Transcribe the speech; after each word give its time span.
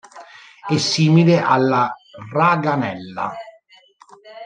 È 0.65 0.77
simile 0.77 1.37
alla 1.39 1.95
"raganella". 2.33 3.35